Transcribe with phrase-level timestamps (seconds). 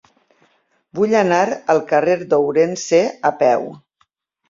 [0.99, 1.43] Vull anar
[1.75, 3.73] al carrer d'Ourense a peu.